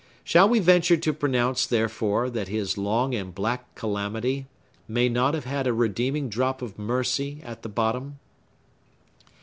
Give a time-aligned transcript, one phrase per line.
[0.23, 4.47] Shall we venture to pronounce, therefore, that his long and black calamity
[4.87, 8.17] may not have had a redeeming drop of mercy at the bottom?